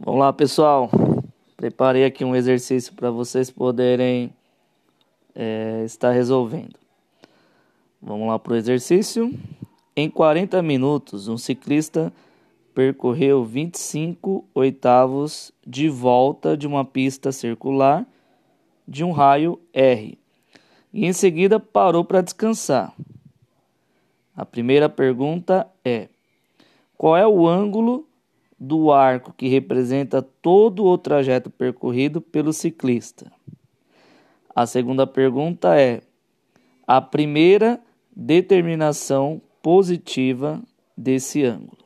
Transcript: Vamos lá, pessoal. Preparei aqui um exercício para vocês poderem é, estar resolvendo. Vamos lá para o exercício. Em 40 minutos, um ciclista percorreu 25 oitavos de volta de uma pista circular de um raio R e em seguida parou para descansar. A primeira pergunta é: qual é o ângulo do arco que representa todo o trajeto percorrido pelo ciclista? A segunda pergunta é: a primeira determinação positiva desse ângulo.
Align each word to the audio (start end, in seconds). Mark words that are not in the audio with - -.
Vamos 0.00 0.20
lá, 0.20 0.32
pessoal. 0.32 0.88
Preparei 1.56 2.04
aqui 2.04 2.24
um 2.24 2.36
exercício 2.36 2.94
para 2.94 3.10
vocês 3.10 3.50
poderem 3.50 4.32
é, 5.34 5.82
estar 5.84 6.12
resolvendo. 6.12 6.76
Vamos 8.00 8.28
lá 8.28 8.38
para 8.38 8.52
o 8.52 8.56
exercício. 8.56 9.34
Em 9.96 10.08
40 10.08 10.62
minutos, 10.62 11.26
um 11.26 11.36
ciclista 11.36 12.12
percorreu 12.72 13.44
25 13.44 14.44
oitavos 14.54 15.50
de 15.66 15.88
volta 15.88 16.56
de 16.56 16.64
uma 16.64 16.84
pista 16.84 17.32
circular 17.32 18.06
de 18.86 19.02
um 19.02 19.10
raio 19.10 19.60
R 19.72 20.16
e 20.92 21.06
em 21.06 21.12
seguida 21.12 21.58
parou 21.58 22.04
para 22.04 22.22
descansar. 22.22 22.94
A 24.36 24.46
primeira 24.46 24.88
pergunta 24.88 25.66
é: 25.84 26.08
qual 26.96 27.16
é 27.16 27.26
o 27.26 27.48
ângulo 27.48 28.07
do 28.58 28.90
arco 28.92 29.32
que 29.32 29.48
representa 29.48 30.20
todo 30.20 30.84
o 30.84 30.98
trajeto 30.98 31.50
percorrido 31.50 32.20
pelo 32.20 32.52
ciclista? 32.52 33.30
A 34.54 34.66
segunda 34.66 35.06
pergunta 35.06 35.78
é: 35.78 36.00
a 36.86 37.00
primeira 37.00 37.80
determinação 38.14 39.40
positiva 39.62 40.60
desse 40.96 41.44
ângulo. 41.44 41.77